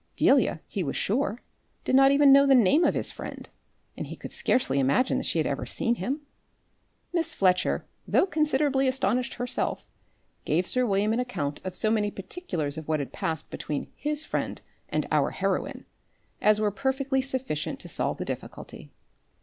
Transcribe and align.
Delia, 0.15 0.61
he 0.67 0.81
was 0.83 0.95
sure, 0.97 1.43
did 1.83 1.93
not 1.95 2.09
even 2.11 2.31
know 2.31 2.47
the 2.47 2.55
name 2.55 2.83
of 2.83 2.95
his 2.95 3.11
friend, 3.11 3.47
and 3.95 4.07
he 4.07 4.15
could 4.15 4.33
scarcely 4.33 4.79
imagine 4.79 5.19
that 5.19 5.25
she 5.27 5.37
had 5.37 5.45
ever 5.45 5.63
seen 5.67 5.93
him. 5.93 6.21
Miss 7.13 7.35
Fletcher, 7.35 7.85
though 8.07 8.25
considerably 8.25 8.87
astonished 8.87 9.35
herself, 9.35 9.85
gave 10.43 10.65
sir 10.65 10.87
William 10.87 11.13
an 11.13 11.19
account 11.19 11.61
of 11.63 11.75
so 11.75 11.91
many 11.91 12.09
particulars 12.09 12.79
of 12.79 12.87
what 12.87 12.99
had 12.99 13.13
passed 13.13 13.51
between 13.51 13.91
his 13.95 14.25
friend 14.25 14.63
and 14.89 15.05
our 15.11 15.29
heroine, 15.29 15.85
as 16.41 16.59
were 16.59 16.71
perfectly 16.71 17.21
sufficient 17.21 17.79
to 17.81 17.87
solve 17.87 18.17
the 18.17 18.25
difficulty. 18.25 18.89